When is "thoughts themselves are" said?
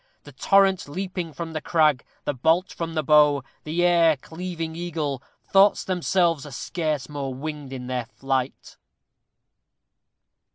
5.47-6.49